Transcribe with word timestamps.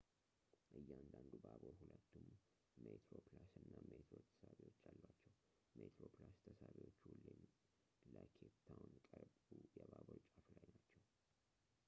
እያንዳንዱ 0.77 1.31
ባቡር 1.43 1.73
ሁለቱም 1.81 2.23
ሜትሮፕላስ 2.83 3.51
እና 3.63 3.73
ሜትሮ 3.89 4.17
ተሳቢዎች 4.39 4.79
አሏቸው 4.93 5.29
ሜትሮፕላስ 5.79 6.37
ተሳቢዎቹ 6.45 7.01
ሁሌም 7.19 7.43
ለኬፕ 8.13 8.55
ታውን 8.69 8.95
ቅርቡ 9.09 9.61
የባቡር 9.77 10.19
ጫፍ 10.31 10.49
ላይ 10.57 10.65
ናቸው 10.71 11.05